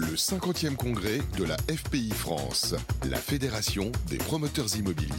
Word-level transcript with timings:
Le 0.00 0.14
50e 0.14 0.76
congrès 0.76 1.18
de 1.36 1.42
la 1.42 1.56
FPI 1.56 2.10
France, 2.10 2.76
la 3.10 3.16
Fédération 3.16 3.90
des 4.06 4.18
promoteurs 4.18 4.76
immobiliers. 4.76 5.10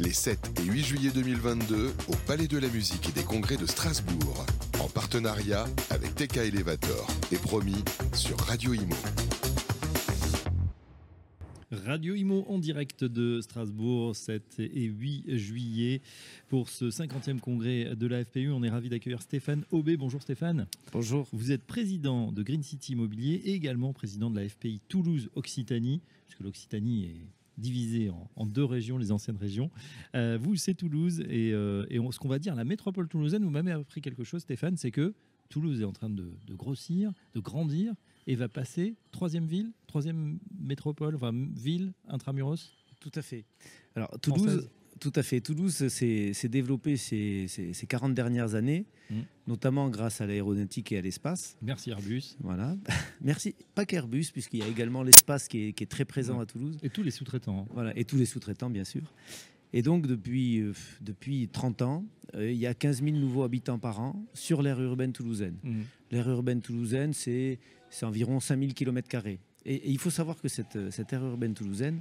Les 0.00 0.12
7 0.12 0.50
et 0.58 0.64
8 0.64 0.84
juillet 0.84 1.10
2022 1.14 1.94
au 2.08 2.16
Palais 2.26 2.48
de 2.48 2.58
la 2.58 2.66
Musique 2.66 3.08
et 3.08 3.12
des 3.12 3.22
Congrès 3.22 3.56
de 3.56 3.66
Strasbourg. 3.66 4.44
En 4.80 4.88
partenariat 4.88 5.66
avec 5.90 6.16
TK 6.16 6.38
Elevator 6.38 7.06
et 7.30 7.36
promis 7.36 7.84
sur 8.14 8.36
Radio 8.40 8.74
Imo. 8.74 8.96
Radio 11.86 12.16
Imo 12.16 12.44
en 12.48 12.58
direct 12.58 13.04
de 13.04 13.40
Strasbourg, 13.40 14.16
7 14.16 14.58
et 14.58 14.86
8 14.86 15.36
juillet 15.36 16.02
pour 16.48 16.68
ce 16.68 16.86
50e 16.86 17.38
congrès 17.38 17.94
de 17.94 18.06
la 18.08 18.24
FPU. 18.24 18.50
On 18.50 18.64
est 18.64 18.68
ravi 18.68 18.88
d'accueillir 18.88 19.22
Stéphane 19.22 19.64
Aubé. 19.70 19.96
Bonjour 19.96 20.20
Stéphane. 20.20 20.66
Bonjour. 20.92 21.28
Vous 21.32 21.52
êtes 21.52 21.62
président 21.62 22.32
de 22.32 22.42
Green 22.42 22.64
City 22.64 22.94
Immobilier 22.94 23.34
et 23.44 23.52
également 23.52 23.92
président 23.92 24.32
de 24.32 24.40
la 24.40 24.48
FPI 24.48 24.80
Toulouse-Occitanie, 24.88 26.02
puisque 26.26 26.40
l'Occitanie 26.40 27.04
est 27.04 27.26
divisée 27.56 28.10
en, 28.34 28.46
deux 28.46 28.64
régions, 28.64 28.98
les 28.98 29.12
anciennes 29.12 29.36
régions. 29.36 29.70
Euh, 30.16 30.38
vous, 30.40 30.56
c'est 30.56 30.74
Toulouse 30.74 31.20
et, 31.28 31.52
euh, 31.52 31.86
ce 32.10 32.18
qu'on 32.18 32.28
va 32.28 32.40
dire 32.40 32.56
la 32.56 32.64
métropole 32.64 33.06
toulousaine, 33.06 33.44
vous 33.44 33.50
m'avez 33.50 33.70
appris 33.70 34.00
quelque 34.00 34.24
chose 34.24 34.42
Stéphane, 34.42 34.76
c'est 34.76 34.90
que 34.90 35.14
Toulouse 35.48 35.80
est 35.80 35.84
en 35.84 35.92
train 35.92 36.10
de, 36.10 36.32
grossir, 36.50 37.12
de 37.34 37.40
grandir 37.40 37.94
et 38.26 38.34
va 38.34 38.48
passer 38.48 38.94
troisième 39.12 39.46
ville, 39.46 39.72
troisième 39.86 40.38
métropole, 40.58 41.14
enfin 41.16 41.32
ville 41.54 41.92
intramuros. 42.08 42.72
Tout 43.00 43.12
à 43.14 43.22
fait. 43.22 43.44
Alors 43.94 44.10
Toulouse, 44.20 44.68
tout 44.98 45.12
à 45.14 45.22
fait. 45.22 45.40
Toulouse 45.40 45.88
s'est 45.88 46.48
développé 46.48 46.96
ces, 46.96 47.46
ces, 47.48 47.86
40 47.86 48.14
dernières 48.14 48.54
années, 48.54 48.86
mmh. 49.10 49.14
notamment 49.46 49.88
grâce 49.90 50.20
à 50.20 50.26
l'aéronautique 50.26 50.92
et 50.92 50.98
à 50.98 51.00
l'espace. 51.00 51.56
Merci 51.62 51.90
Airbus. 51.90 52.36
Voilà. 52.40 52.76
Merci. 53.20 53.54
Pas 53.74 53.84
qu'Airbus, 53.84 54.26
puisqu'il 54.32 54.60
y 54.60 54.62
a 54.62 54.68
également 54.68 55.02
l'espace 55.02 55.48
qui, 55.48 55.74
est, 55.78 55.90
très 55.90 56.04
présent 56.04 56.40
à 56.40 56.46
Toulouse. 56.46 56.78
Et 56.82 56.90
tous 56.90 57.02
les 57.02 57.10
sous-traitants. 57.10 57.66
Voilà. 57.72 57.96
Et 57.96 58.04
tous 58.04 58.16
les 58.16 58.26
sous-traitants, 58.26 58.70
bien 58.70 58.84
sûr. 58.84 59.02
Et 59.72 59.82
donc, 59.82 60.06
depuis, 60.06 60.60
euh, 60.60 60.72
depuis 61.02 61.48
30 61.48 61.82
ans, 61.82 62.04
euh, 62.34 62.50
il 62.50 62.56
y 62.56 62.66
a 62.66 62.72
15 62.72 63.02
000 63.02 63.16
nouveaux 63.16 63.42
habitants 63.42 63.78
par 63.78 64.00
an 64.00 64.24
sur 64.32 64.62
l'aire 64.62 64.80
urbaine 64.80 65.12
toulousaine. 65.12 65.56
Mmh. 65.62 65.80
L'aire 66.12 66.28
urbaine 66.30 66.62
toulousaine, 66.62 67.12
c'est 67.12 67.58
environ 68.04 68.40
5 68.40 68.58
000 68.58 68.72
km. 68.72 69.08
Et, 69.26 69.38
et, 69.64 69.90
il 69.90 69.98
faut 69.98 70.10
savoir 70.10 70.40
que 70.40 70.48
cette, 70.48 70.90
cette 70.90 71.12
aire 71.12 71.24
urbaine 71.24 71.54
toulousaine, 71.54 72.00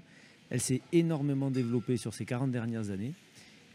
elle 0.50 0.62
s'est 0.62 0.82
énormément 0.92 1.52
développée 1.52 1.98
sur 1.98 2.14
ces 2.14 2.26
40 2.26 2.52
dernières 2.52 2.90
années, 2.90 3.14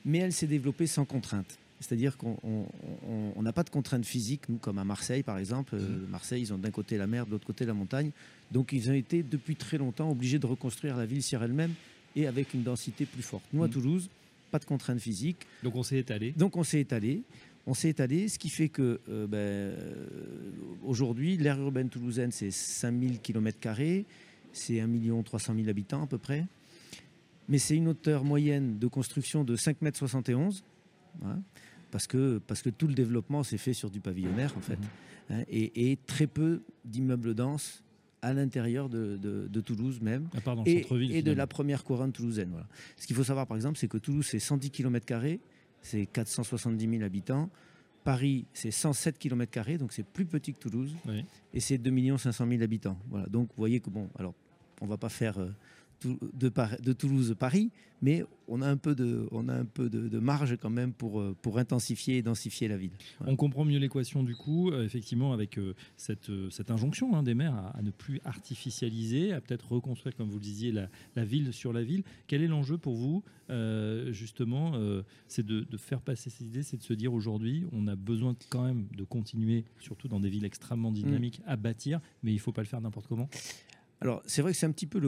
mais 0.05 0.19
elle 0.19 0.33
s'est 0.33 0.47
développée 0.47 0.87
sans 0.87 1.05
contrainte. 1.05 1.59
C'est-à-dire 1.81 2.19
qu'on 2.19 2.67
n'a 3.41 3.53
pas 3.55 3.63
de 3.63 3.71
contraintes 3.71 4.05
physiques, 4.05 4.49
nous, 4.51 4.59
comme 4.59 4.79
à 4.79 4.85
Marseille, 4.85 5.23
par 5.23 5.39
exemple. 5.39 5.77
Euh, 5.77 5.79
mmh. 5.81 6.11
Marseille, 6.11 6.43
ils 6.43 6.53
ont 6.53 6.59
d'un 6.59 6.71
côté 6.71 6.99
la 6.99 7.07
mer, 7.07 7.25
de 7.25 7.31
l'autre 7.31 7.47
côté 7.47 7.65
la 7.65 7.73
montagne. 7.73 8.11
Donc, 8.51 8.73
ils 8.73 8.91
ont 8.91 8.95
été, 8.95 9.23
depuis 9.23 9.57
très 9.57 9.79
longtemps, 9.79 10.11
obligés 10.11 10.39
de 10.39 10.47
reconstruire 10.47 10.97
la 10.97 11.07
ville 11.07 11.23
sur 11.23 11.43
elle-même 11.43 11.73
et 12.15 12.27
avec 12.27 12.53
une 12.53 12.63
densité 12.63 13.07
plus 13.07 13.23
forte. 13.23 13.45
Nous, 13.55 13.65
à 13.65 13.67
mmh. 13.67 13.71
Toulouse, 13.71 14.11
pas 14.51 14.59
de 14.59 14.67
contraintes 14.67 15.01
physiques. 15.01 15.47
Donc, 15.63 15.75
on 15.75 15.83
s'est 15.83 15.99
étalé. 15.99 16.33
Donc, 16.33 16.59
on 16.59 16.65
s'est 16.65 16.81
étalé. 16.81 17.23
On 17.71 17.75
s'est 17.75 17.89
étalé, 17.89 18.29
ce 18.29 18.39
qui 18.39 18.49
fait 18.49 18.69
que 18.69 19.01
euh, 19.09 19.27
ben, 19.27 19.75
aujourd'hui, 20.85 21.37
l'aire 21.37 21.59
urbaine 21.61 21.89
toulousaine, 21.89 22.33
c'est 22.33 22.51
5000 22.51 23.21
km, 23.21 23.59
c'est 24.53 24.81
1 24.81 25.23
300 25.23 25.55
000 25.55 25.69
habitants 25.69 26.03
à 26.03 26.07
peu 26.07 26.19
près 26.19 26.47
mais 27.51 27.59
c'est 27.59 27.77
une 27.77 27.89
hauteur 27.89 28.25
moyenne 28.25 28.79
de 28.79 28.87
construction 28.87 29.45
de 29.45 29.57
5,71 29.57 30.31
m. 30.31 30.51
Hein, 31.25 31.43
parce, 31.91 32.07
que, 32.07 32.39
parce 32.39 32.63
que 32.63 32.71
tout 32.71 32.87
le 32.87 32.95
développement 32.95 33.43
s'est 33.43 33.59
fait 33.59 33.73
sur 33.73 33.91
du 33.91 34.01
pavillonnaire, 34.01 34.57
en 34.57 34.61
fait. 34.61 34.77
Mhm. 34.77 35.41
Hein, 35.41 35.45
et, 35.51 35.99
très 36.07 36.29
peu 36.29 36.63
d'immeubles 36.85 37.35
denses 37.35 37.83
à 38.23 38.33
l'intérieur 38.33 38.89
de, 38.89 39.61
Toulouse 39.65 40.01
même. 40.01 40.29
Et, 40.65 40.87
et 41.19 41.23
de 41.23 41.33
la 41.33 41.47
première 41.49 41.83
couronne 41.83 42.13
toulousaine. 42.13 42.51
Voilà. 42.51 42.69
Ce 42.97 43.07
qu'il 43.07 43.17
faut 43.17 43.25
savoir, 43.25 43.47
par 43.49 43.57
exemple, 43.57 43.79
c'est 43.79 43.89
que 43.89 43.99
Toulouse, 43.99 44.27
c'est 44.29 44.39
110 44.39 44.71
km, 44.71 45.05
c'est 45.83 46.07
470 46.07 46.89
000 46.89 47.03
habitants. 47.03 47.51
Paris, 48.05 48.47
c'est 48.55 48.71
107 48.71 49.19
km, 49.19 49.77
donc 49.79 49.93
c'est 49.93 50.03
plus 50.05 50.25
petit 50.25 50.53
que 50.55 50.59
Toulouse. 50.59 50.95
Et 51.53 51.61
c'est 51.61 51.79
2 51.79 52.17
500 52.17 52.47
000 52.49 52.63
habitants. 52.63 52.99
Voilà. 53.11 53.27
Donc 53.27 53.49
vous 53.49 53.59
voyez 53.59 53.81
que, 53.81 53.91
bon, 53.91 54.09
alors, 54.19 54.35
on 54.81 54.87
va 54.87 54.97
pas 54.97 55.09
faire. 55.09 55.39
Euh, 55.39 55.51
de, 56.03 56.53
de 56.83 56.93
Toulouse-Paris, 56.93 57.71
mais 58.03 58.25
on 58.49 58.63
a 58.63 58.69
un 58.69 58.77
peu, 58.77 58.95
de, 58.95 59.29
on 59.31 59.49
a 59.49 59.55
un 59.55 59.65
peu 59.65 59.89
de, 59.89 60.19
marge 60.19 60.57
quand 60.57 60.71
même 60.71 60.93
pour, 60.93 61.21
euh, 61.21 61.37
pour 61.41 61.59
intensifier 61.59 62.17
et 62.17 62.23
densifier 62.23 62.69
la 62.69 62.77
ville. 62.77 62.93
On 63.27 63.37
comprend 63.37 63.65
mieux 63.65 63.79
l'équation 63.79 64.23
du 64.23 64.35
coup, 64.35 64.71
euh, 64.71 64.85
effectivement, 64.85 65.33
avec 65.33 65.59
euh, 65.59 65.75
cette, 65.97 66.31
cette 66.51 66.71
injonction 66.71 67.15
hein, 67.15 67.23
des 67.23 67.35
maires 67.35 67.55
à, 67.75 67.83
ne 67.83 67.91
plus 67.91 68.21
artificialiser, 68.25 69.33
à 69.33 69.41
peut-être 69.41 69.73
reconstruire, 69.73 70.17
comme 70.17 70.29
vous 70.29 70.39
le 70.39 70.43
disiez, 70.43 70.73
la, 70.73 71.25
ville 71.25 71.53
sur 71.53 71.73
la 71.73 71.83
ville. 71.83 72.03
Quel 72.27 72.43
est 72.43 72.49
l'enjeu 72.49 72.79
pour 72.79 72.95
vous, 72.95 73.23
justement 74.11 74.73
C'est 75.29 75.45
de, 75.45 75.65
faire 75.77 76.01
passer 76.01 76.31
ces 76.31 76.45
idées, 76.45 76.63
c'est 76.63 76.77
de 76.77 76.83
se 76.83 76.95
dire 76.95 77.13
aujourd'hui, 77.13 77.67
on 77.73 77.87
a 77.87 77.97
besoin 77.97 78.35
quand 78.49 78.65
même 78.65 78.87
de 78.97 79.05
continuer, 79.05 79.65
surtout 79.79 80.09
dans 80.09 80.21
des 80.21 80.31
villes 80.31 80.45
extrêmement 80.45 80.93
dynamiques, 80.93 81.41
à 81.47 81.57
bâtir, 81.57 82.01
mais 82.23 82.33
il 82.33 82.37
ne 82.37 82.41
faut 82.41 82.53
pas 82.53 82.63
le 82.63 82.69
faire 82.69 82.81
n'importe 82.81 83.07
comment? 83.07 83.29
Alors, 84.01 84.23
c'est 84.27 84.41
vrai 84.41 84.53
que 84.53 84.59
c'est 84.59 84.67
un 84.67 84.73
petit 84.73 84.87
peu 84.87 84.99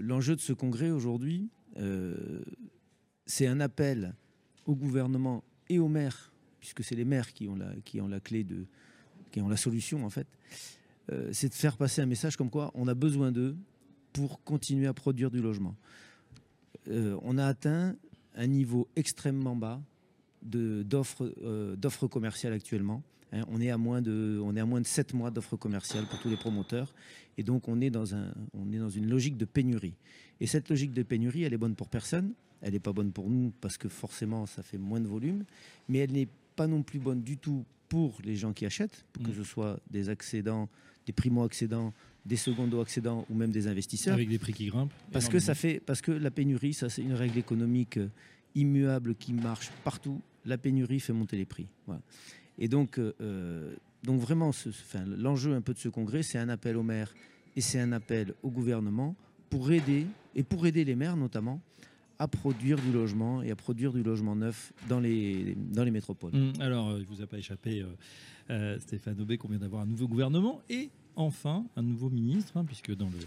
l'enjeu 0.00 0.36
de 0.36 0.40
ce 0.40 0.52
congrès 0.52 0.90
aujourd'hui. 0.90 1.48
Euh, 1.78 2.42
c'est 3.26 3.46
un 3.46 3.58
appel 3.60 4.14
au 4.66 4.76
gouvernement 4.76 5.42
et 5.68 5.78
aux 5.78 5.88
maires, 5.88 6.32
puisque 6.60 6.84
c'est 6.84 6.94
les 6.94 7.04
maires 7.04 7.32
qui 7.32 7.48
ont 7.48 7.56
la, 7.56 8.20
clé 8.20 8.44
de, 8.44 8.66
qui 9.32 9.40
ont 9.40 9.48
la 9.48 9.56
solution 9.56 10.04
en 10.04 10.10
fait. 10.10 10.28
Euh, 11.12 11.30
c'est 11.32 11.48
de 11.48 11.54
faire 11.54 11.76
passer 11.76 12.02
un 12.02 12.06
message 12.06 12.36
comme 12.36 12.50
quoi 12.50 12.70
on 12.74 12.86
a 12.86 12.94
besoin 12.94 13.32
d'eux 13.32 13.56
pour 14.12 14.42
continuer 14.44 14.86
à 14.86 14.94
produire 14.94 15.30
du 15.30 15.42
logement. 15.42 15.74
Euh, 16.88 17.18
on 17.22 17.36
a 17.36 17.46
atteint 17.46 17.96
un 18.36 18.46
niveau 18.46 18.88
extrêmement 18.94 19.56
bas 19.56 19.82
d'offres 20.44 22.06
commerciales 22.08 22.52
actuellement. 22.52 23.02
Hein, 23.32 23.44
on, 23.48 23.60
est 23.60 23.70
à 23.70 23.78
moins 23.78 24.00
de, 24.00 24.40
on 24.44 24.54
est 24.54 24.60
à 24.60 24.66
moins 24.66 24.80
de 24.80 24.86
7 24.86 25.14
mois 25.14 25.30
d'offres 25.30 25.56
commerciales 25.56 26.04
pour 26.04 26.20
tous 26.20 26.28
les 26.28 26.36
promoteurs. 26.36 26.94
Et 27.36 27.42
donc, 27.42 27.68
on 27.68 27.80
est, 27.80 27.90
dans 27.90 28.14
un, 28.14 28.32
on 28.52 28.72
est 28.72 28.78
dans 28.78 28.90
une 28.90 29.08
logique 29.08 29.36
de 29.36 29.44
pénurie. 29.44 29.94
Et 30.40 30.46
cette 30.46 30.68
logique 30.68 30.92
de 30.92 31.02
pénurie, 31.02 31.42
elle 31.42 31.52
est 31.52 31.58
bonne 31.58 31.74
pour 31.74 31.88
personne. 31.88 32.32
Elle 32.60 32.72
n'est 32.72 32.80
pas 32.80 32.92
bonne 32.92 33.12
pour 33.12 33.28
nous 33.28 33.52
parce 33.60 33.76
que 33.76 33.88
forcément, 33.88 34.46
ça 34.46 34.62
fait 34.62 34.78
moins 34.78 35.00
de 35.00 35.08
volume. 35.08 35.44
Mais 35.88 35.98
elle 35.98 36.12
n'est 36.12 36.28
pas 36.56 36.66
non 36.66 36.82
plus 36.82 36.98
bonne 36.98 37.22
du 37.22 37.36
tout 37.36 37.64
pour 37.88 38.16
les 38.24 38.36
gens 38.36 38.52
qui 38.52 38.66
achètent, 38.66 39.04
que 39.22 39.30
mm. 39.30 39.34
ce 39.34 39.44
soit 39.44 39.80
des 39.90 40.08
accédants, 40.08 40.68
des 41.06 41.12
primo-accédants, 41.12 41.92
des 42.24 42.36
secondo-accédants 42.36 43.26
ou 43.28 43.34
même 43.34 43.50
des 43.50 43.66
investisseurs. 43.66 44.14
Avec 44.14 44.28
des 44.28 44.38
prix 44.38 44.52
qui 44.52 44.66
grimpent. 44.66 44.92
Parce 45.12 45.28
que, 45.28 45.38
ça 45.38 45.54
fait, 45.54 45.80
parce 45.84 46.00
que 46.00 46.12
la 46.12 46.30
pénurie, 46.30 46.72
ça 46.72 46.88
c'est 46.88 47.02
une 47.02 47.12
règle 47.12 47.38
économique 47.38 47.98
immuable 48.54 49.14
qui 49.14 49.32
marche 49.32 49.70
partout. 49.82 50.20
La 50.44 50.58
pénurie 50.58 51.00
fait 51.00 51.12
monter 51.12 51.36
les 51.36 51.44
prix. 51.44 51.66
Et 52.58 52.68
donc, 52.68 52.98
euh, 52.98 53.14
euh, 53.20 53.74
donc 54.02 54.20
vraiment, 54.20 54.50
l'enjeu 55.06 55.54
un 55.54 55.60
peu 55.60 55.72
de 55.72 55.78
ce 55.78 55.88
congrès, 55.88 56.22
c'est 56.22 56.38
un 56.38 56.48
appel 56.48 56.76
aux 56.76 56.82
maires 56.82 57.14
et 57.56 57.60
c'est 57.60 57.80
un 57.80 57.92
appel 57.92 58.34
au 58.42 58.50
gouvernement 58.50 59.16
pour 59.50 59.70
aider, 59.70 60.06
et 60.34 60.42
pour 60.42 60.66
aider 60.66 60.84
les 60.84 60.96
maires 60.96 61.16
notamment, 61.16 61.60
à 62.18 62.28
produire 62.28 62.80
du 62.80 62.92
logement 62.92 63.42
et 63.42 63.50
à 63.50 63.56
produire 63.56 63.92
du 63.92 64.02
logement 64.02 64.36
neuf 64.36 64.72
dans 64.88 65.00
les, 65.00 65.56
dans 65.56 65.84
les 65.84 65.90
métropoles. 65.90 66.34
Hum, 66.34 66.52
alors, 66.60 66.90
euh, 66.90 66.98
il 66.98 67.10
ne 67.10 67.16
vous 67.16 67.22
a 67.22 67.26
pas 67.26 67.38
échappé, 67.38 67.84
Stéphane 68.78 69.20
Aubé, 69.20 69.38
qu'on 69.38 69.48
vient 69.48 69.58
d'avoir 69.58 69.82
un 69.82 69.86
nouveau 69.86 70.06
gouvernement 70.06 70.60
et 70.68 70.90
enfin 71.16 71.64
un 71.76 71.82
nouveau 71.82 72.10
ministre, 72.10 72.56
hein, 72.56 72.64
puisque 72.64 72.94
dans 72.94 73.08
le 73.08 73.18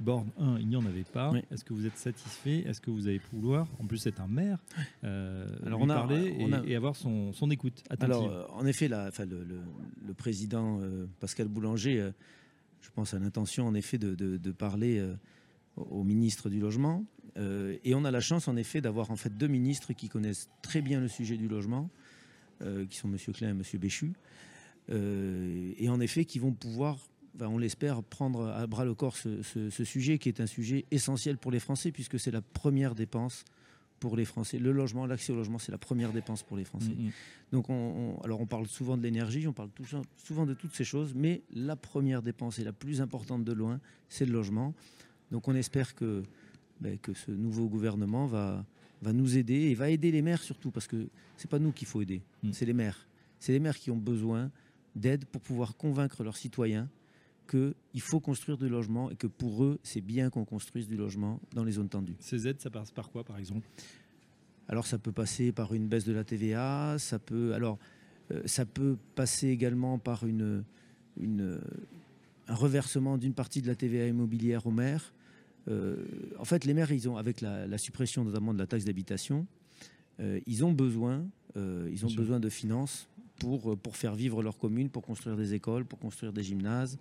Borne 0.00 0.30
1, 0.38 0.58
il 0.58 0.68
n'y 0.68 0.76
en 0.76 0.84
avait 0.84 1.04
pas. 1.04 1.32
Est-ce 1.50 1.64
que 1.64 1.72
vous 1.72 1.86
êtes 1.86 1.96
satisfait? 1.96 2.64
Est-ce 2.66 2.80
que 2.80 2.90
vous 2.90 3.06
avez 3.06 3.18
pouvoir, 3.18 3.68
en 3.78 3.86
plus 3.86 3.98
c'est 3.98 4.20
un 4.20 4.26
maire, 4.26 4.58
euh, 5.04 5.46
Alors 5.64 5.80
on 5.80 5.88
a, 5.88 5.94
parler 5.94 6.36
et, 6.66 6.74
avoir 6.74 6.96
son, 6.96 7.32
écoute 7.50 7.82
Alors, 8.00 8.28
euh, 8.28 8.44
en 8.52 8.66
effet, 8.66 8.88
la, 8.88 9.10
le, 9.18 10.14
président 10.14 10.80
euh, 10.80 11.06
Pascal 11.20 11.48
Boulanger, 11.48 12.10
je 12.80 12.90
pense, 12.94 13.14
a 13.14 13.18
l'intention, 13.18 13.66
en 13.66 13.74
effet, 13.74 13.98
de, 13.98 14.50
parler 14.52 15.04
au 15.76 16.04
ministre 16.04 16.48
du 16.48 16.60
Logement. 16.60 17.04
et 17.36 17.94
on 17.94 18.04
a 18.04 18.10
la 18.10 18.20
chance, 18.20 18.48
en 18.48 18.56
effet, 18.56 18.80
d'avoir 18.80 19.10
en 19.10 19.16
fait 19.16 19.36
deux 19.36 19.48
ministres 19.48 19.92
qui 19.92 20.08
connaissent 20.08 20.50
très 20.62 20.82
bien 20.82 21.00
le 21.00 21.08
sujet 21.08 21.36
du 21.36 21.48
logement, 21.48 21.88
qui 22.90 22.96
sont 22.96 23.08
M. 23.08 23.16
Klein 23.32 23.48
et 23.48 23.50
M. 23.50 23.62
Béchu. 23.78 24.12
et 24.88 25.88
en 25.88 26.00
effet, 26.00 26.24
qui 26.24 26.38
vont 26.38 26.52
pouvoir 26.52 26.98
on 27.40 27.58
l'espère, 27.58 28.02
prendre 28.02 28.48
à 28.48 28.66
bras 28.66 28.84
le 28.84 28.94
corps 28.94 29.16
ce, 29.16 29.70
sujet 29.84 30.18
qui 30.18 30.28
est 30.28 30.40
un 30.40 30.46
sujet 30.46 30.84
essentiel 30.90 31.38
pour 31.38 31.50
les 31.50 31.60
Français 31.60 31.92
puisque 31.92 32.18
c'est 32.18 32.30
la 32.30 32.42
première 32.42 32.94
dépense 32.94 33.44
pour 34.00 34.16
les 34.16 34.24
Français. 34.24 34.58
Le 34.58 34.72
logement, 34.72 35.06
l'accès 35.06 35.32
au 35.32 35.36
logement, 35.36 35.58
c'est 35.58 35.72
la 35.72 35.78
première 35.78 36.12
dépense 36.12 36.42
pour 36.42 36.56
les 36.56 36.64
Français. 36.64 36.90
Mm-hmm. 36.90 37.52
Donc, 37.52 37.70
on, 37.70 38.20
alors 38.22 38.40
on 38.40 38.46
parle 38.46 38.66
souvent 38.66 38.96
de 38.96 39.02
l'énergie, 39.02 39.46
on 39.48 39.52
parle 39.52 39.70
souvent 40.16 40.46
de 40.46 40.54
toutes 40.54 40.74
ces 40.74 40.84
choses, 40.84 41.14
mais 41.14 41.42
la 41.54 41.76
première 41.76 42.20
dépense 42.20 42.58
et 42.58 42.64
la 42.64 42.72
plus 42.72 43.00
importante 43.00 43.44
de 43.44 43.52
loin, 43.52 43.80
c'est 44.08 44.26
le 44.26 44.32
logement. 44.32 44.74
Donc, 45.30 45.48
on 45.48 45.54
espère 45.54 45.94
que, 45.94 46.22
ben, 46.80 46.98
que 46.98 47.14
ce 47.14 47.30
nouveau 47.30 47.68
gouvernement 47.68 48.26
va, 48.26 48.66
va 49.00 49.12
nous 49.12 49.38
aider 49.38 49.54
et 49.54 49.74
va 49.74 49.88
aider 49.88 50.10
les 50.10 50.22
maires 50.22 50.42
surtout, 50.42 50.70
parce 50.70 50.86
que 50.86 51.08
c'est 51.36 51.50
pas 51.50 51.58
nous 51.58 51.72
qu'il 51.72 51.86
faut 51.86 52.02
aider, 52.02 52.22
mm. 52.42 52.52
c'est 52.52 52.66
les 52.66 52.74
maires. 52.74 53.06
C'est 53.38 53.52
les 53.52 53.60
maires 53.60 53.78
qui 53.78 53.90
ont 53.90 53.96
besoin 53.96 54.50
d'aide 54.94 55.24
pour 55.26 55.40
pouvoir 55.40 55.76
convaincre 55.76 56.22
leurs 56.24 56.36
citoyens 56.36 56.88
qu'il 57.48 58.00
faut 58.00 58.20
construire 58.20 58.56
du 58.58 58.68
logement 58.68 59.10
et 59.10 59.16
que 59.16 59.26
pour 59.26 59.64
eux, 59.64 59.78
c'est 59.82 60.00
bien 60.00 60.30
qu'on 60.30 60.44
construise 60.44 60.88
du 60.88 60.96
logement 60.96 61.40
dans 61.54 61.64
les 61.64 61.72
zones 61.72 61.88
tendues. 61.88 62.16
Ces 62.20 62.48
aides, 62.48 62.60
ça 62.60 62.70
passe 62.70 62.90
par 62.90 63.10
quoi, 63.10 63.24
par 63.24 63.38
exemple? 63.38 63.66
Alors, 64.68 64.86
ça 64.86 64.98
peut 64.98 65.12
passer 65.12 65.52
par 65.52 65.74
une 65.74 65.86
baisse 65.88 66.04
de 66.04 66.12
la 66.12 66.24
TVA, 66.24 66.96
ça 66.98 67.18
peut, 67.18 67.52
alors, 67.52 67.78
euh, 68.32 68.40
ça 68.46 68.64
peut 68.64 68.96
passer 69.14 69.48
également 69.48 69.98
par 69.98 70.24
une, 70.24 70.64
une, 71.20 71.60
un 72.48 72.54
reversement 72.54 73.18
d'une 73.18 73.34
partie 73.34 73.60
de 73.60 73.66
la 73.66 73.74
TVA 73.74 74.06
immobilière 74.06 74.66
aux 74.66 74.70
maires. 74.70 75.12
Euh, 75.68 75.96
en 76.38 76.44
fait, 76.46 76.64
les 76.64 76.72
maires, 76.72 76.92
ils 76.92 77.08
ont, 77.10 77.18
avec 77.18 77.42
la, 77.42 77.66
la 77.66 77.78
suppression 77.78 78.24
notamment 78.24 78.54
de 78.54 78.58
la 78.58 78.66
taxe 78.66 78.84
d'habitation, 78.86 79.46
euh, 80.20 80.40
ils 80.46 80.64
ont 80.64 80.72
besoin, 80.72 81.26
ils 81.56 81.60
ont 81.60 81.84
Bien 81.90 82.08
sûr. 82.08 82.16
besoin 82.16 82.40
de 82.40 82.48
finances 82.48 83.06
pour, 83.38 83.76
pour 83.78 83.96
faire 83.96 84.14
vivre 84.14 84.42
leur 84.42 84.58
commune, 84.58 84.88
pour 84.88 85.02
construire 85.02 85.36
des 85.36 85.54
écoles, 85.54 85.84
pour 85.84 85.98
construire 85.98 86.32
des 86.32 86.42
gymnases, 86.42 86.98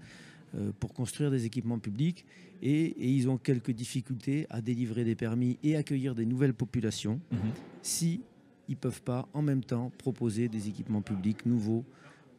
pour 0.80 0.94
construire 0.94 1.32
des 1.32 1.46
équipements 1.46 1.80
publics. 1.80 2.26
Et, 2.62 2.86
et 2.86 3.08
ils 3.10 3.28
ont 3.30 3.38
quelques 3.38 3.72
difficultés 3.72 4.46
à 4.50 4.62
délivrer 4.62 5.04
des 5.04 5.16
permis 5.16 5.58
et 5.64 5.76
accueillir 5.76 6.16
des 6.16 6.26
nouvelles 6.26 6.54
populations 6.54 7.20
Mhm. 7.32 7.40
si 7.82 8.22
ils 8.70 8.78
peuvent 8.78 9.02
pas 9.02 9.28
en 9.34 9.42
même 9.42 9.64
temps 9.64 9.92
proposer 9.98 10.48
des 10.48 10.70
équipements 10.70 11.02
publics 11.02 11.46
nouveaux 11.46 11.84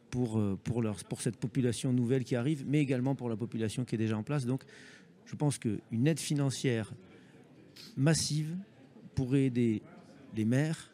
pour, 0.09 0.39
euh, 0.39 0.57
pour, 0.63 0.81
leur, 0.81 0.95
pour 1.03 1.21
cette 1.21 1.37
population 1.37 1.93
nouvelle 1.93 2.23
qui 2.23 2.35
arrive, 2.35 2.63
mais 2.67 2.79
également 2.79 3.13
pour 3.15 3.29
la 3.29 3.35
population 3.35 3.85
qui 3.85 3.93
est 3.95 3.97
déjà 3.99 4.17
en 4.17 4.23
place. 4.23 4.45
Donc, 4.45 4.63
je 5.25 5.35
pense 5.35 5.59
qu'une 5.59 6.07
aide 6.07 6.19
financière 6.19 6.91
massive 7.97 8.55
pourrait 9.13 9.45
aider 9.45 9.81
les 10.35 10.45
maires 10.45 10.91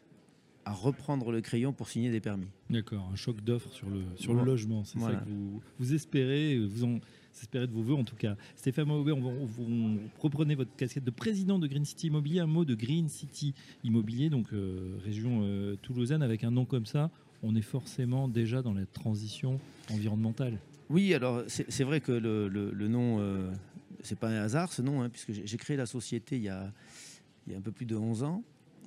à 0.64 0.72
reprendre 0.72 1.32
le 1.32 1.40
crayon 1.40 1.72
pour 1.72 1.88
signer 1.88 2.10
des 2.10 2.20
permis. 2.20 2.46
D'accord, 2.70 3.08
un 3.12 3.16
choc 3.16 3.40
d'offres 3.42 3.72
sur 3.72 3.88
le, 3.90 4.00
sur 4.16 4.32
le 4.34 4.44
logement. 4.44 4.84
C'est 4.84 4.98
Voilà. 4.98 5.18
ça 5.18 5.24
que 5.24 5.28
vous, 5.30 5.60
vous 5.78 5.94
espérez, 5.94 6.58
vous 6.58 6.84
en 6.84 7.00
espérez 7.40 7.66
de 7.66 7.72
vos 7.72 7.82
voeux 7.82 7.94
en 7.94 8.04
tout 8.04 8.14
cas. 8.16 8.36
Stéphane 8.56 8.88
on 8.90 9.02
vous, 9.46 9.98
reprenez 10.20 10.54
votre 10.54 10.74
casquette 10.76 11.02
de 11.04 11.10
président 11.10 11.58
de 11.58 11.66
Green 11.66 11.84
City 11.84 12.06
Immobilier. 12.08 12.40
Un 12.40 12.46
mot 12.46 12.64
de 12.64 12.74
Green 12.74 13.08
City 13.08 13.54
Immobilier, 13.84 14.30
donc 14.30 14.52
euh, 14.52 14.96
région 15.04 15.40
euh, 15.42 15.76
toulousaine, 15.82 16.22
avec 16.22 16.44
un 16.44 16.50
nom 16.52 16.64
comme 16.64 16.86
ça, 16.86 17.10
on 17.42 17.56
est 17.56 17.62
forcément 17.62 18.28
déjà 18.28 18.62
dans 18.62 18.72
la 18.74 18.86
transition 18.86 19.58
environnementale. 19.90 20.58
Oui, 20.90 21.12
alors 21.14 21.42
c'est 21.48 21.84
vrai 21.84 22.00
que 22.00 22.12
le, 22.12 22.48
le- 22.48 22.70
le 22.70 22.88
nom, 22.88 23.18
euh, 23.18 23.50
c'est 24.02 24.18
pas 24.18 24.28
un 24.28 24.42
hasard 24.42 24.72
ce 24.72 24.82
nom, 24.82 25.02
hein, 25.02 25.08
puisque 25.08 25.32
j'ai 25.32 25.46
j'ai 25.46 25.56
créé 25.56 25.76
la 25.76 25.86
société 25.86 26.36
il 26.36 26.42
y 26.42 26.48
a, 26.50 26.72
il 27.46 27.52
y 27.52 27.56
a 27.56 27.58
un 27.58 27.62
peu 27.62 27.72
plus 27.72 27.86
de 27.86 27.96
11 27.96 28.22
ans. 28.24 28.44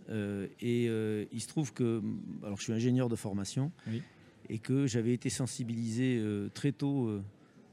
Euh, 0.09 0.47
et 0.61 0.87
euh, 0.87 1.25
il 1.31 1.41
se 1.41 1.47
trouve 1.47 1.73
que, 1.73 2.01
alors 2.43 2.57
je 2.57 2.63
suis 2.63 2.73
ingénieur 2.73 3.09
de 3.09 3.15
formation, 3.15 3.71
Oui. 3.87 4.01
et 4.49 4.59
que 4.59 4.85
j'avais 4.87 5.13
été 5.13 5.29
sensibilisé 5.29 6.17
euh, 6.19 6.49
très 6.53 6.71
tôt 6.71 7.09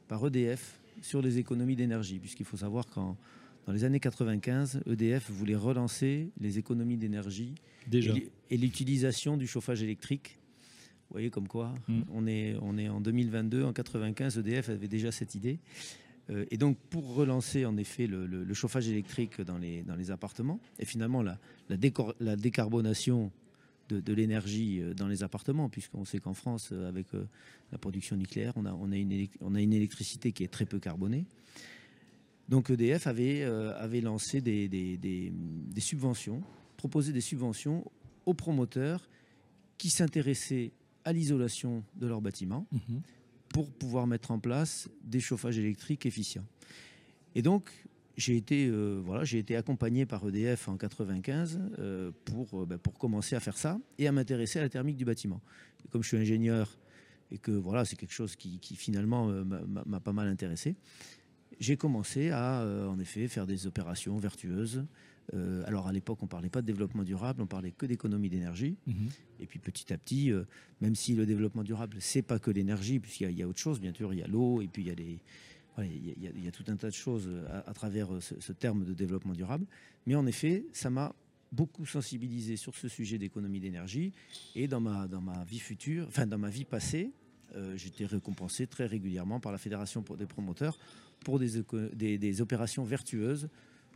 par 0.08 0.26
EDF 0.26 0.80
sur 1.02 1.20
les 1.22 1.38
économies 1.38 1.76
d'énergie, 1.76 2.18
puisqu'il 2.18 2.46
faut 2.46 2.56
savoir 2.56 2.86
qu'en 2.86 3.16
dans 3.66 3.72
les 3.72 3.84
années 3.84 4.00
95, 4.00 4.80
EDF 4.90 5.30
voulait 5.30 5.54
relancer 5.54 6.30
les 6.40 6.58
économies 6.58 6.96
d'énergie 6.96 7.54
et 7.92 8.00
l'u- 8.00 8.28
et 8.50 8.56
l'utilisation 8.56 9.36
du 9.36 9.46
chauffage 9.46 9.84
électrique. 9.84 10.36
Vous 11.08 11.14
voyez 11.14 11.30
comme 11.30 11.46
quoi, 11.46 11.72
Mm. 11.86 12.00
on, 12.12 12.26
est, 12.26 12.56
on 12.60 12.76
est 12.76 12.88
en 12.88 13.00
2022, 13.00 13.62
en 13.64 13.72
95, 13.72 14.38
EDF 14.38 14.68
avait 14.70 14.88
déjà 14.88 15.12
cette 15.12 15.34
idée. 15.36 15.60
Euh, 16.30 16.44
et 16.50 16.56
donc 16.56 16.78
pour 16.90 17.14
relancer 17.14 17.64
en 17.66 17.76
effet 17.76 18.06
le, 18.06 18.54
chauffage 18.54 18.88
électrique 18.88 19.40
dans 19.40 19.58
les, 19.58 20.10
appartements, 20.10 20.60
et 20.78 20.84
finalement 20.84 21.22
la, 21.22 21.38
décarbonation 22.36 23.32
de, 23.88 24.12
l'énergie 24.12 24.80
euh, 24.80 24.94
dans 24.94 25.08
les 25.08 25.22
appartements, 25.22 25.68
puisqu'on 25.68 26.04
sait 26.04 26.18
qu'en 26.18 26.34
France, 26.34 26.70
euh, 26.72 26.88
avec 26.88 27.08
la 27.72 27.78
production 27.78 28.16
nucléaire, 28.16 28.54
on 28.56 28.66
a, 28.66 28.96
une 28.96 29.72
électricité 29.72 30.32
qui 30.32 30.44
est 30.44 30.52
très 30.52 30.66
peu 30.66 30.78
carbonée. 30.78 31.24
Donc 32.48 32.70
EDF 32.70 33.06
avait, 33.06 34.00
lancé 34.00 34.40
des 34.40 35.32
subventions, 35.78 36.42
proposé 36.76 37.12
des 37.12 37.20
subventions 37.20 37.90
aux 38.26 38.34
promoteurs 38.34 39.08
qui 39.78 39.90
s'intéressaient 39.90 40.72
à 41.04 41.12
l'isolation 41.12 41.82
de 41.96 42.06
leurs 42.06 42.20
bâtiments 42.20 42.66
Mhm. 42.72 43.02
Pour 43.52 43.70
pouvoir 43.70 44.06
mettre 44.06 44.30
en 44.30 44.38
place 44.38 44.88
des 45.04 45.20
chauffages 45.20 45.58
électriques 45.58 46.06
efficients. 46.06 46.46
Et 47.34 47.42
donc, 47.42 47.70
j'ai 48.16 48.36
été, 48.36 48.66
euh, 48.66 49.00
voilà, 49.04 49.24
j'ai 49.24 49.38
été 49.38 49.56
accompagné 49.56 50.06
par 50.06 50.26
EDF 50.26 50.68
en 50.68 50.76
95 50.76 51.60
euh, 51.78 52.10
pour, 52.24 52.62
euh, 52.62 52.66
ben, 52.66 52.78
pour 52.78 52.98
commencer 52.98 53.36
à 53.36 53.40
faire 53.40 53.56
ça 53.56 53.78
et 53.98 54.06
à 54.06 54.12
m'intéresser 54.12 54.58
à 54.58 54.62
la 54.62 54.68
thermique 54.68 54.96
du 54.96 55.04
bâtiment. 55.04 55.40
Comme 55.90 56.02
je 56.02 56.08
suis 56.08 56.16
ingénieur 56.16 56.76
et 57.30 57.38
que 57.38 57.50
voilà, 57.50 57.84
c'est 57.84 57.96
quelque 57.96 58.12
chose 58.12 58.36
qui, 58.36 58.58
finalement 58.76 59.30
euh, 59.30 59.44
m'a 59.44 60.00
pas 60.00 60.12
mal 60.12 60.28
intéressé, 60.28 60.76
j'ai 61.62 61.76
commencé 61.76 62.30
à, 62.30 62.60
euh, 62.62 62.86
en 62.88 62.98
effet, 62.98 63.28
faire 63.28 63.46
des 63.46 63.66
opérations 63.66 64.18
vertueuses. 64.18 64.84
Euh, 65.34 65.62
alors 65.66 65.86
à 65.86 65.92
l'époque, 65.92 66.18
on 66.22 66.26
parlait 66.26 66.48
pas 66.50 66.60
de 66.60 66.66
développement 66.66 67.04
durable, 67.04 67.40
on 67.42 67.46
parlait 67.46 67.70
que 67.70 67.86
d'économie 67.86 68.28
d'énergie. 68.28 68.76
Mhm. 68.86 69.08
Et 69.40 69.46
puis 69.46 69.58
petit 69.60 69.92
à 69.92 69.96
petit, 69.96 70.32
euh, 70.32 70.42
même 70.80 70.96
si 70.96 71.14
le 71.14 71.24
développement 71.24 71.62
durable, 71.62 71.96
c'est 72.00 72.22
pas 72.22 72.38
que 72.40 72.50
l'énergie, 72.50 72.98
puisqu'il 72.98 73.22
y, 73.24 73.26
a- 73.26 73.30
il 73.30 73.38
y 73.38 73.42
a 73.42 73.48
autre 73.48 73.60
chose, 73.60 73.80
bien 73.80 73.94
sûr, 73.94 74.12
il 74.12 74.18
y 74.18 74.22
a 74.22 74.26
l'eau, 74.26 74.60
et 74.60 74.66
puis 74.66 74.82
il 74.82 74.88
y 74.88 74.90
a, 74.90 74.94
les, 74.94 75.20
y 75.78 76.14
y 76.42 76.46
y 76.48 76.50
tout 76.52 76.64
un 76.66 76.76
tas 76.76 76.88
de 76.90 76.94
choses 76.94 77.30
à, 77.48 77.70
à 77.70 77.72
travers 77.72 78.08
ce, 78.20 78.34
ce 78.40 78.52
terme 78.52 78.84
de 78.84 78.92
développement 78.92 79.32
durable. 79.32 79.64
Mais 80.06 80.16
en 80.16 80.26
effet, 80.26 80.66
ça 80.72 80.90
m'a 80.90 81.14
beaucoup 81.52 81.86
sensibilisé 81.86 82.56
sur 82.56 82.74
ce 82.74 82.88
sujet 82.88 83.18
d'économie 83.18 83.60
d'énergie. 83.60 84.12
Et 84.56 84.66
dans 84.66 84.80
ma, 84.80 85.06
dans 85.06 85.20
ma 85.20 85.44
vie 85.44 85.60
future, 85.60 86.06
enfin 86.08 86.26
dans 86.26 86.38
ma 86.38 86.50
vie 86.50 86.64
passée, 86.64 87.12
euh, 87.54 87.76
j'étais 87.76 88.06
récompensé 88.06 88.66
très 88.66 88.86
régulièrement 88.86 89.40
par 89.40 89.52
la 89.52 89.58
Fédération 89.58 90.02
pour 90.02 90.16
des 90.16 90.26
promoteurs 90.26 90.78
pour 91.24 91.38
des, 91.38 91.62
des, 91.94 92.18
des 92.18 92.40
opérations 92.40 92.82
vertueuses 92.84 93.48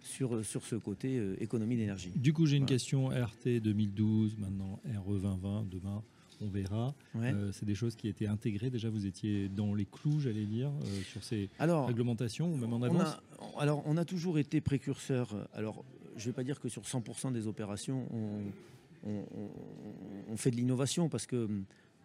sur, 0.02 0.44
sur 0.44 0.64
ce 0.64 0.76
côté 0.76 1.18
euh, 1.18 1.34
économie 1.42 1.76
d'énergie. 1.76 2.12
Du 2.14 2.32
coup, 2.32 2.46
j'ai 2.46 2.56
une 2.56 2.62
Voilà. 2.62 2.74
question 2.74 3.08
RT 3.08 3.60
2012, 3.60 4.36
maintenant 4.38 4.80
RE 5.04 5.18
2020, 5.18 5.66
demain 5.70 6.02
on 6.42 6.48
verra. 6.48 6.94
Ouais. 7.14 7.32
Euh, 7.32 7.50
c'est 7.50 7.64
des 7.64 7.74
choses 7.74 7.96
qui 7.96 8.08
étaient 8.08 8.26
intégrées. 8.26 8.68
Déjà, 8.68 8.90
vous 8.90 9.06
étiez 9.06 9.48
dans 9.48 9.74
les 9.74 9.86
clous, 9.86 10.20
j'allais 10.20 10.44
dire, 10.44 10.68
euh, 10.68 11.02
sur 11.10 11.24
ces 11.24 11.48
Alors, 11.58 11.86
réglementations 11.88 12.52
ou 12.52 12.56
même 12.58 12.74
en 12.74 12.76
On 12.76 12.82
avance. 12.82 13.02
a, 13.08 13.22
alors, 13.58 13.82
on 13.86 13.96
a 13.96 14.04
toujours 14.04 14.38
été 14.38 14.60
précurseur. 14.60 15.34
Alors, 15.54 15.82
je 16.16 16.20
ne 16.20 16.26
vais 16.26 16.32
pas 16.34 16.44
dire 16.44 16.60
que 16.60 16.68
sur 16.68 16.82
100% 16.82 17.32
des 17.32 17.46
opérations, 17.46 18.06
on, 18.12 19.08
on- 19.10 19.24
on- 19.34 19.50
on 20.32 20.36
fait 20.36 20.50
de 20.50 20.56
l'innovation 20.56 21.08
parce 21.08 21.24
que, 21.26 21.48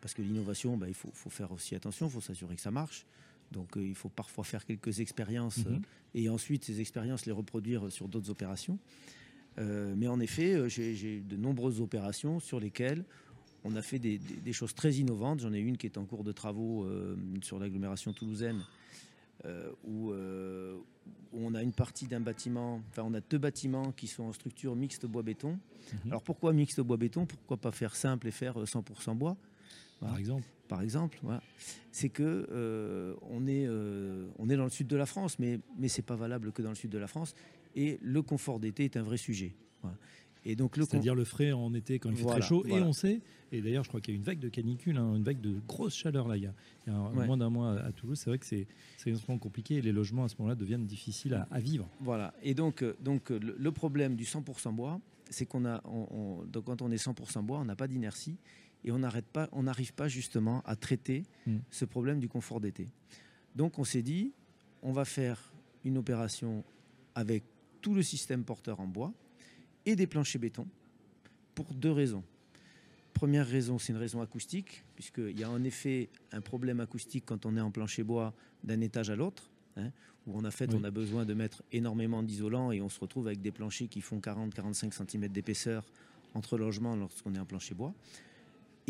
parce 0.01 0.13
que 0.13 0.21
l'innovation, 0.21 0.75
bah, 0.77 0.87
il 0.87 0.93
faut, 0.93 1.11
faut 1.13 1.29
faire 1.29 1.51
aussi 1.51 1.75
attention, 1.75 2.07
il 2.07 2.11
faut 2.11 2.21
s'assurer 2.21 2.55
que 2.55 2.61
ça 2.61 2.71
marche. 2.71 3.05
Donc, 3.51 3.77
euh, 3.77 3.85
il 3.85 3.95
faut 3.95 4.09
parfois 4.09 4.43
faire 4.43 4.65
quelques 4.65 4.99
expériences 4.99 5.65
Mhm. 5.65 5.73
euh, 5.75 5.79
et 6.15 6.29
ensuite 6.29 6.63
ces 6.65 6.79
expériences 6.81 7.25
les 7.25 7.31
reproduire 7.31 7.91
sur 7.91 8.07
d'autres 8.07 8.29
opérations. 8.29 8.79
Euh, 9.59 9.93
mais 9.97 10.07
en 10.07 10.19
effet, 10.19 10.69
j'ai 10.69 11.19
de 11.19 11.35
nombreuses 11.35 11.81
opérations 11.81 12.39
sur 12.39 12.59
lesquelles 12.59 13.03
on 13.63 13.75
a 13.75 13.81
fait 13.81 13.99
des, 13.99 14.17
des- 14.17 14.35
des 14.37 14.53
choses 14.53 14.73
très 14.73 14.93
innovantes. 14.95 15.41
J'en 15.41 15.53
ai 15.53 15.59
une 15.59 15.77
qui 15.77 15.85
est 15.85 15.97
en 15.97 16.05
cours 16.05 16.23
de 16.23 16.31
travaux 16.31 16.85
euh, 16.85 17.15
sur 17.43 17.59
l'agglomération 17.59 18.13
toulousaine, 18.13 18.61
euh, 19.45 19.69
où, 19.83 20.11
où 20.13 21.37
on 21.45 21.53
a 21.53 21.61
une 21.61 21.73
partie 21.73 22.07
d'un 22.07 22.21
bâtiment, 22.21 22.81
enfin 22.89 23.03
on 23.03 23.13
a 23.13 23.19
deux 23.21 23.37
bâtiments 23.37 23.91
qui 23.91 24.07
sont 24.07 24.23
en 24.23 24.33
structure 24.33 24.75
mixte 24.75 25.05
bois-béton. 25.05 25.51
Mhm. 25.93 25.99
Alors 26.07 26.23
pourquoi 26.23 26.53
mixte 26.53 26.79
bois-béton? 26.79 27.25
Pourquoi 27.25 27.57
pas 27.57 27.71
faire 27.71 27.95
simple 27.95 28.27
et 28.27 28.31
faire 28.31 28.57
euh, 28.59 28.65
100% 28.65 29.15
bois? 29.15 29.35
Par 30.07 30.17
exemple. 30.17 30.47
par 30.67 30.81
exemple, 30.81 31.19
voilà. 31.23 31.41
c'est 31.91 32.09
que 32.09 32.47
euh, 32.51 33.13
on, 33.29 33.45
est, 33.47 33.65
euh, 33.67 34.27
on 34.39 34.49
est 34.49 34.55
dans 34.57 34.63
le 34.63 34.69
sud 34.69 34.87
de 34.87 34.95
la 34.95 35.05
France, 35.05 35.37
mais, 35.39 35.59
mais 35.77 35.87
c'est 35.87 36.01
pas 36.01 36.15
valable 36.15 36.51
que 36.51 36.61
dans 36.61 36.69
le 36.69 36.75
sud 36.75 36.89
de 36.91 36.97
la 36.97 37.07
France. 37.07 37.33
Et 37.75 37.99
le 38.01 38.21
confort 38.21 38.59
d'été 38.59 38.83
est 38.85 38.97
un 38.97 39.03
vrai 39.03 39.17
sujet. 39.17 39.53
Voilà. 39.81 39.95
Et 40.43 40.55
donc 40.55 40.75
le 40.75 40.85
C'est-à-dire 40.85 41.13
le 41.13 41.23
frais 41.23 41.51
en 41.51 41.71
été 41.75 41.99
quand 41.99 42.09
il 42.09 42.15
fait 42.15 42.23
Voilà, 42.23 42.39
très 42.39 42.47
chaud. 42.49 42.65
Et 42.65 42.81
on 42.81 42.93
sait, 42.93 43.21
et 43.51 43.61
d'ailleurs, 43.61 43.83
je 43.83 43.89
crois 43.89 44.01
qu'il 44.01 44.13
y 44.13 44.17
a 44.17 44.19
une 44.19 44.23
vague 44.23 44.39
de 44.39 44.49
canicule, 44.49 44.97
hein, 44.97 45.13
une 45.15 45.23
vague 45.23 45.39
de 45.39 45.59
grosse 45.67 45.93
chaleur 45.95 46.27
là. 46.27 46.35
Il 46.35 46.43
y 46.43 46.47
a, 46.47 46.53
il 46.87 46.91
y 46.91 46.95
a 46.95 46.97
un- 46.99 47.13
Ouais. 47.13 47.27
moins 47.27 47.37
d'un 47.37 47.51
mois 47.51 47.73
à, 47.79 47.85
à 47.87 47.91
Toulouse. 47.91 48.17
C'est 48.19 48.29
vrai 48.31 48.39
que 48.39 48.45
c'est 48.47 48.65
c'est 48.97 49.11
extrêmement 49.11 49.37
compliqué 49.39 49.75
et 49.75 49.81
les 49.81 49.91
logements 49.91 50.23
à 50.23 50.29
ce 50.29 50.35
moment-là 50.39 50.55
deviennent 50.55 50.87
difficiles 50.87 51.35
à, 51.35 51.47
à 51.51 51.59
vivre. 51.59 51.87
Voilà. 51.99 52.33
Et 52.41 52.55
donc, 52.55 52.81
euh, 52.81 52.95
donc 53.01 53.29
le, 53.29 53.55
le 53.55 53.71
problème 53.71 54.15
du 54.15 54.23
100% 54.23 54.73
bois, 54.73 54.99
c'est 55.29 55.45
qu'on 55.45 55.63
a, 55.65 55.79
on- 55.85 56.07
on- 56.09 56.43
donc 56.45 56.65
quand 56.65 56.81
on 56.81 56.89
est 56.91 56.97
100% 56.97 57.43
bois, 57.43 57.59
on 57.59 57.65
n'a 57.65 57.75
pas 57.75 57.87
d'inertie 57.87 58.35
et 58.83 58.91
on 58.91 58.99
n'arrête 58.99 59.25
pas, 59.25 59.47
on 59.51 59.63
n'arrive 59.63 59.93
pas 59.93 60.07
justement 60.07 60.61
à 60.65 60.75
traiter 60.75 61.23
Mm. 61.47 61.57
ce 61.69 61.85
problème 61.85 62.19
du 62.19 62.27
confort 62.29 62.59
d'été. 62.61 62.87
Donc, 63.55 63.79
on 63.79 63.83
s'est 63.83 64.01
dit, 64.01 64.31
on 64.81 64.91
va 64.91 65.05
faire 65.05 65.51
une 65.83 65.97
opération 65.97 66.63
avec 67.15 67.43
tout 67.81 67.93
le 67.93 68.03
système 68.03 68.43
porteur 68.43 68.79
en 68.79 68.87
bois 68.87 69.13
et 69.85 69.95
des 69.95 70.07
planchers 70.07 70.39
béton 70.41 70.67
pour 71.55 71.73
deux 71.73 71.91
raisons. 71.91 72.23
Première 73.13 73.45
raison, 73.47 73.77
c'est 73.77 73.91
une 73.93 73.99
raison 73.99 74.21
acoustique, 74.21 74.83
puisqu'il 74.95 75.37
y 75.37 75.43
a 75.43 75.49
en 75.49 75.63
effet 75.63 76.09
un 76.31 76.41
problème 76.41 76.79
acoustique 76.79 77.25
quand 77.25 77.45
on 77.45 77.57
est 77.57 77.61
en 77.61 77.69
plancher 77.71 78.03
bois 78.03 78.33
d'un 78.63 78.79
étage 78.81 79.09
à 79.09 79.15
l'autre, 79.15 79.49
hein, 79.77 79.91
où 80.25 80.37
on 80.37 80.43
a 80.45 80.51
fait, 80.51 80.71
Oui. 80.71 80.79
on 80.79 80.83
a 80.83 80.91
besoin 80.91 81.25
de 81.25 81.33
mettre 81.33 81.61
énormément 81.71 82.23
d'isolants 82.23 82.71
et 82.71 82.81
on 82.81 82.89
se 82.89 82.99
retrouve 82.99 83.27
avec 83.27 83.41
des 83.41 83.51
planchers 83.51 83.89
qui 83.89 84.01
font 84.01 84.19
40-45 84.19 84.93
cm 84.93 85.27
d'épaisseur 85.27 85.83
entre 86.33 86.57
logements 86.57 86.95
lorsqu'on 86.95 87.35
est 87.35 87.39
en 87.39 87.45
plancher 87.45 87.75
bois. 87.75 87.93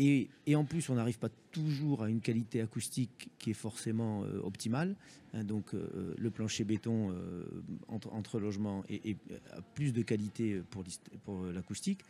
Et, 0.04 0.28
et 0.46 0.56
en 0.56 0.64
plus, 0.64 0.90
on 0.90 0.96
n'arrive 0.96 1.20
pas 1.20 1.28
toujours 1.52 2.02
à 2.02 2.10
une 2.10 2.20
qualité 2.20 2.60
acoustique 2.60 3.30
qui 3.38 3.50
est 3.50 3.54
forcément 3.54 4.24
euh, 4.24 4.40
optimale. 4.42 4.96
Hein, 5.32 5.44
donc 5.44 5.74
euh, 5.74 6.12
le 6.18 6.30
plancher 6.30 6.64
béton 6.64 7.12
euh, 7.12 7.44
entre, 7.86 8.12
entre, 8.12 8.40
logements 8.40 8.82
est, 8.88 9.16
a 9.52 9.62
plus 9.74 9.92
de 9.92 10.02
qualité 10.02 10.60
pour, 10.70 10.82
pour 11.24 11.44
l'acoustique. 11.44 12.00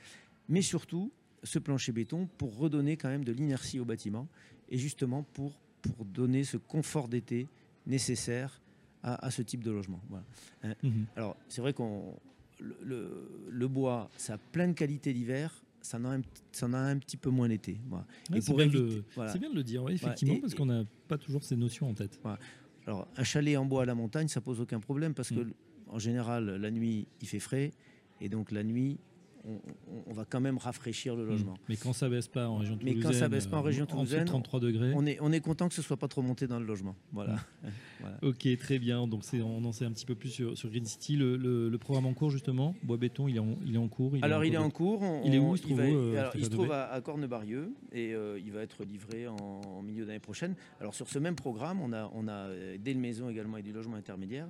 Mais 0.48 0.62
surtout, 0.62 1.12
ce 1.42 1.58
plancher 1.58 1.92
béton 1.92 2.28
pour 2.38 2.56
redonner 2.56 2.96
quand 2.96 3.10
même 3.10 3.24
de 3.24 3.32
l'inertie 3.32 3.78
au 3.78 3.84
bâtiment 3.84 4.26
et 4.70 4.78
justement 4.78 5.22
pour, 5.34 5.52
pour 5.82 6.06
donner 6.06 6.44
ce 6.44 6.56
confort 6.56 7.08
d'été 7.08 7.46
nécessaire 7.86 8.62
à, 9.02 9.26
à, 9.26 9.30
ce 9.30 9.42
type 9.42 9.62
de 9.62 9.70
logement. 9.70 10.00
Voilà. 10.08 10.24
Hein. 10.62 10.74
Mmh. 10.82 11.02
Alors 11.16 11.36
c'est 11.48 11.60
vrai 11.60 11.74
qu'on 11.74 12.14
le, 12.58 12.76
le, 12.82 13.48
le, 13.50 13.68
bois, 13.68 14.08
ça 14.16 14.34
a 14.34 14.38
plein 14.38 14.68
de 14.68 14.72
qualités 14.72 15.12
d'hiver, 15.12 15.62
ça 15.82 15.98
en, 15.98 16.04
a 16.04 16.16
un, 16.16 16.22
ça 16.52 16.66
en 16.66 16.72
a 16.72 16.78
un 16.78 16.98
petit 16.98 17.16
peu 17.16 17.30
moins 17.30 17.48
l'été. 17.48 17.80
Voilà. 17.88 18.06
Ouais, 18.30 18.40
c'est 18.40 18.54
bien, 18.54 18.68
voilà. 19.14 19.34
bien, 19.34 19.50
de 19.50 19.54
le 19.54 19.64
dire, 19.64 19.88
effectivement, 19.88 20.34
et, 20.34 20.40
parce 20.40 20.54
qu'on 20.54 20.66
n'a 20.66 20.84
pas 21.08 21.18
toujours 21.18 21.42
ces 21.44 21.56
notions 21.56 21.90
en 21.90 21.94
tête. 21.94 22.18
Voilà. 22.22 22.38
Alors 22.86 23.06
un 23.16 23.24
chalet 23.24 23.56
en 23.56 23.64
bois 23.64 23.82
à 23.82 23.86
la 23.86 23.94
montagne, 23.94 24.28
ça 24.28 24.40
pose 24.40 24.60
aucun 24.60 24.80
problème 24.80 25.14
parce 25.14 25.30
mmh. 25.30 25.36
que 25.36 25.46
en 25.88 25.98
général, 25.98 26.56
la 26.56 26.70
nuit, 26.70 27.06
il 27.20 27.28
fait 27.28 27.38
frais, 27.38 27.72
et 28.20 28.28
donc 28.28 28.50
la 28.50 28.64
nuit, 28.64 28.98
on, 29.44 29.60
on, 30.06 30.12
va 30.12 30.24
quand 30.24 30.40
même 30.40 30.58
rafraîchir 30.58 31.16
le 31.16 31.24
logement. 31.24 31.54
Mais 31.68 31.76
quand 31.76 31.92
ça 31.92 32.08
baisse 32.08 32.28
pas 32.28 32.48
en 32.48 32.58
région 32.58 32.76
toulousaine, 32.76 32.98
mais 32.98 33.02
quand 33.02 33.12
ça 33.12 33.28
baisse 33.28 33.46
pas 33.46 33.58
en 33.58 33.62
région 33.62 33.86
toulousaine, 33.86 34.24
33 34.24 34.60
degrés, 34.60 34.92
on 34.94 35.06
est 35.06 35.18
on 35.20 35.32
est 35.32 35.40
content 35.40 35.68
que 35.68 35.74
ce 35.74 35.82
soit 35.82 35.96
pas 35.96 36.08
trop 36.08 36.22
monté 36.22 36.46
dans 36.46 36.58
le 36.58 36.66
logement. 36.66 36.96
Voilà. 37.12 37.36
voilà. 38.00 38.18
Ok, 38.22 38.46
très 38.58 38.78
bien. 38.78 39.06
Donc 39.06 39.22
on 39.32 39.64
en 39.64 39.72
sait 39.72 39.84
un 39.84 39.92
petit 39.92 40.06
peu 40.06 40.14
plus 40.14 40.30
sur, 40.30 40.56
sur 40.56 40.68
Green 40.70 40.84
City. 40.84 41.16
Le, 41.16 41.36
le, 41.36 41.68
le, 41.68 41.78
programme 41.78 42.06
en 42.06 42.14
cours 42.14 42.30
justement, 42.30 42.74
bois 42.82 42.96
béton, 42.96 43.28
il 43.28 43.36
est 43.36 43.40
en, 43.40 43.56
il 43.66 43.74
est 43.74 43.78
en 43.78 43.88
cours. 43.88 44.16
Il 44.16 44.24
alors 44.24 44.44
est 44.44 44.48
il 44.48 44.54
est 44.54 44.58
en 44.58 44.70
cours. 44.70 45.02
On, 45.02 45.22
il 45.24 45.34
est 45.34 45.38
où 45.38 45.54
Il, 45.54 45.60
trouve, 45.60 45.76
va, 45.76 45.84
euh, 45.84 46.18
alors, 46.18 46.36
il 46.36 46.44
se 46.44 46.50
trouve 46.50 46.72
à, 46.72 46.92
à 46.92 47.00
Cornebarieux 47.00 47.72
et 47.92 48.14
euh, 48.14 48.38
il 48.38 48.52
va 48.52 48.62
être 48.62 48.84
livré 48.84 49.26
en, 49.26 49.36
en 49.36 49.82
milieu 49.82 50.04
d'année 50.04 50.18
prochaine. 50.18 50.54
Alors 50.80 50.94
sur 50.94 51.08
ce 51.08 51.18
même 51.18 51.36
programme, 51.36 51.80
on 51.80 51.92
a 51.92 52.10
on 52.14 52.28
a 52.28 52.32
euh, 52.32 52.76
des 52.78 52.94
maisons 52.94 53.28
également 53.28 53.56
et 53.56 53.62
du 53.62 53.72
logement 53.72 53.96
intermédiaire 53.96 54.48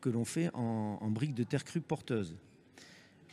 que 0.00 0.10
l'on 0.10 0.24
fait 0.24 0.50
en, 0.54 0.98
en 1.00 1.10
briques 1.10 1.34
de 1.34 1.44
terre 1.44 1.64
crue 1.64 1.80
porteuses. 1.80 2.36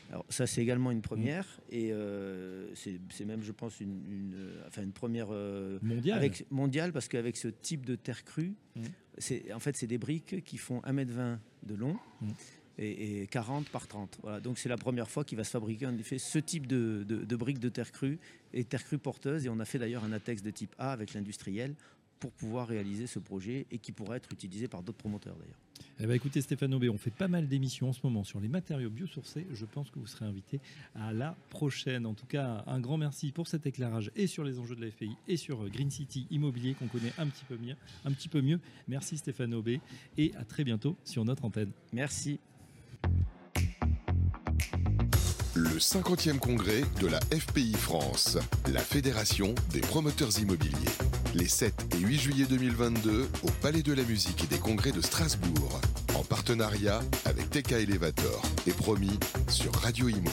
Alors 0.09 0.25
ça 0.29 0.47
c'est 0.47 0.61
également 0.61 0.91
une 0.91 1.01
première 1.01 1.45
mmh. 1.45 1.75
et 1.75 1.91
euh, 1.91 2.67
c'est 2.73 3.25
même 3.25 3.43
je 3.43 3.51
pense 3.51 3.79
une, 3.79 4.01
une, 4.09 4.53
enfin 4.67 4.81
une 4.81 4.91
première 4.91 5.27
euh, 5.31 5.77
mondiale. 5.83 6.17
Avec, 6.17 6.45
mondiale 6.49 6.91
parce 6.91 7.07
qu'avec 7.07 7.37
ce 7.37 7.47
type 7.47 7.85
de 7.85 7.95
terre 7.95 8.23
crue, 8.23 8.55
mmh. 8.75 8.81
c'est 9.19 9.53
en 9.53 9.59
fait 9.59 9.77
c'est 9.77 9.87
des 9.87 9.99
briques 9.99 10.43
qui 10.43 10.57
font 10.57 10.79
1m20 10.81 11.37
de 11.63 11.75
long 11.75 11.97
mmh. 12.21 12.27
et, 12.79 13.21
et, 13.21 13.27
40 13.27 13.69
par 13.69 13.87
30. 13.87 14.19
Voilà, 14.23 14.39
donc 14.39 14.57
c'est 14.57 14.69
la 14.69 14.77
première 14.77 15.11
fois 15.11 15.23
qu'il 15.23 15.37
va 15.37 15.43
se 15.43 15.51
fabriquer 15.51 15.85
en 15.85 15.97
effet 15.97 16.17
ce 16.17 16.39
type 16.39 16.65
de, 16.65 17.05
de, 17.07 17.23
de 17.23 17.35
briques 17.35 17.59
de 17.59 17.69
terre 17.69 17.91
crue 17.91 18.17
et 18.53 18.63
terre 18.63 18.83
crue 18.83 18.97
porteuse 18.97 19.45
et 19.45 19.49
on 19.49 19.59
a 19.59 19.65
fait 19.65 19.77
d'ailleurs 19.77 20.03
un 20.03 20.11
ATEX 20.11 20.41
de 20.41 20.49
type 20.49 20.73
A 20.79 20.91
avec 20.91 21.13
l'industriel 21.13 21.75
pour 22.19 22.31
pouvoir 22.31 22.67
réaliser 22.67 23.07
ce 23.07 23.19
projet 23.19 23.65
et 23.71 23.77
qui 23.77 23.91
pourra 23.91 24.17
être 24.17 24.31
utilisé 24.31 24.67
par 24.67 24.83
d'autres 24.83 24.97
promoteurs 24.97 25.35
d'ailleurs. 25.37 25.59
Eh 26.01 26.05
ben 26.05 26.13
écoutez 26.13 26.41
Stéphane 26.41 26.73
Aubé, 26.73 26.89
on 26.89 26.97
fait 26.97 27.11
pas 27.11 27.27
mal 27.27 27.47
d'émissions 27.47 27.89
en 27.89 27.93
ce 27.93 28.01
moment 28.03 28.23
sur 28.23 28.39
les 28.39 28.47
matériaux 28.47 28.89
biosourcés. 28.89 29.45
Je 29.51 29.65
pense 29.65 29.89
que 29.89 29.99
vous 29.99 30.07
serez 30.07 30.25
invité 30.25 30.59
à 30.95 31.13
la 31.13 31.35
prochaine. 31.49 32.05
En 32.05 32.13
tout 32.13 32.25
cas, 32.25 32.63
un 32.67 32.79
grand 32.79 32.97
merci 32.97 33.31
pour 33.31 33.47
cet 33.47 33.65
éclairage 33.65 34.11
et 34.15 34.27
sur 34.27 34.43
les 34.43 34.59
enjeux 34.59 34.75
de 34.75 34.85
la 34.85 34.91
FPI 34.91 35.15
et 35.27 35.37
sur 35.37 35.67
Green 35.69 35.89
City 35.89 36.27
Immobilier 36.31 36.73
qu'on 36.73 36.87
connaît 36.87 37.13
un 37.17 37.27
petit 37.27 37.45
peu 37.45 37.57
mieux. 37.57 37.75
Un 38.05 38.11
petit 38.11 38.29
peu 38.29 38.41
mieux. 38.41 38.59
Merci 38.87 39.17
Stéphane 39.17 39.53
Aubé 39.53 39.81
et 40.17 40.33
à 40.35 40.43
très 40.43 40.63
bientôt 40.63 40.95
sur 41.03 41.25
notre 41.25 41.45
antenne. 41.45 41.71
Merci. 41.93 42.39
Le 45.61 45.77
50e 45.77 46.39
congrès 46.39 46.83
de 47.01 47.07
la 47.07 47.19
FPI 47.37 47.73
France, 47.73 48.37
la 48.71 48.79
Fédération 48.79 49.53
des 49.73 49.81
promoteurs 49.81 50.39
immobiliers. 50.39 50.71
Les 51.35 51.49
7 51.49 51.73
et 51.95 51.97
8 51.97 52.17
juillet 52.17 52.45
2022 52.49 53.27
au 53.43 53.51
Palais 53.61 53.81
de 53.81 53.91
la 53.91 54.03
Musique 54.03 54.45
et 54.45 54.47
des 54.47 54.57
Congrès 54.57 54.93
de 54.93 55.01
Strasbourg, 55.01 55.81
en 56.15 56.23
partenariat 56.23 57.01
avec 57.25 57.49
TK 57.49 57.73
Elevator 57.73 58.41
et 58.67 58.71
promis 58.71 59.19
sur 59.49 59.75
Radio 59.75 60.07
Imo. 60.07 60.31